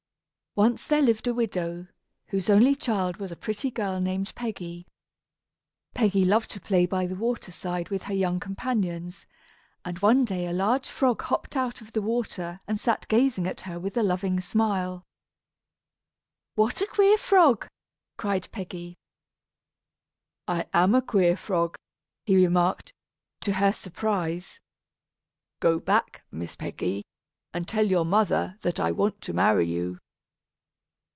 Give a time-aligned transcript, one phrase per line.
[0.53, 1.87] _)Once there lived a widow,
[2.27, 4.85] whose only child was a pretty girl named Peggy.
[5.93, 9.25] Peggy loved to play by the water side with her young companions,
[9.85, 13.61] and one day a large frog hopped out of the water and sat gazing at
[13.61, 15.05] her with a loving smile.
[16.55, 17.65] "What a queer frog!"
[18.17, 18.97] cried Peggy.
[20.49, 21.77] "I am a queer frog,"
[22.25, 22.91] he remarked,
[23.39, 24.59] to her surprise.
[25.61, 27.05] "Go back, Miss Peggy,
[27.53, 29.97] and tell your mother that I want to marry you."